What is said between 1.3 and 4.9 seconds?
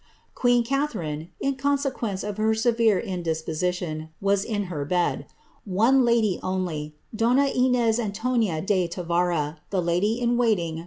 in consequence of her severe indisposition, was in her